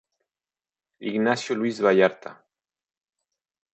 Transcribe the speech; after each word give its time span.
Ignacio 1.09 1.53
Luis 1.55 1.79
Vallarta". 1.79 2.33